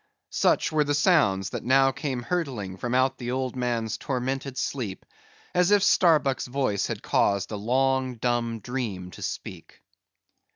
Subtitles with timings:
[0.31, 5.05] Such were the sounds that now came hurtling from out the old man's tormented sleep,
[5.53, 9.83] as if Starbuck's voice had caused the long dumb dream to speak.